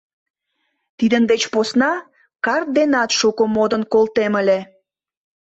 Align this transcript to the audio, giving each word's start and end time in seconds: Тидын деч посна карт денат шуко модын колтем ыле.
Тидын 0.97 1.23
деч 1.31 1.41
посна 1.53 1.91
карт 2.45 2.67
денат 2.77 3.09
шуко 3.19 3.43
модын 3.55 3.83
колтем 3.93 4.33
ыле. 4.41 4.59